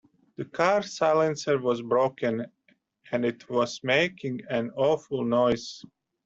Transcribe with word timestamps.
The 0.37 0.45
car’s 0.45 0.97
silencer 0.97 1.59
was 1.61 1.83
broken, 1.83 2.47
and 3.11 3.23
it 3.23 3.47
was 3.51 3.83
making 3.83 4.41
an 4.49 4.71
awful 4.71 5.23
noise 5.23 5.83